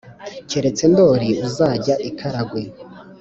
keretse 0.49 0.83
ndori 0.91 1.29
uzajya 1.47 1.95
i 2.09 2.11
karagwe 2.17 2.61